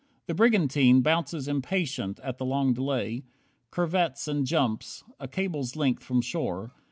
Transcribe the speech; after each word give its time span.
The 0.25 0.33
brigantine 0.33 1.01
Bounces 1.03 1.47
impatient 1.47 2.19
at 2.21 2.39
the 2.39 2.43
long 2.45 2.73
delay, 2.73 3.21
Curvets 3.69 4.27
and 4.27 4.47
jumps, 4.47 5.03
a 5.19 5.27
cable's 5.27 5.75
length 5.75 6.03
from 6.03 6.21
shore. 6.23 6.71